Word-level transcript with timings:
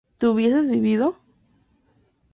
¿tú 0.17 0.31
hubieses 0.31 0.67
vivido? 0.67 1.19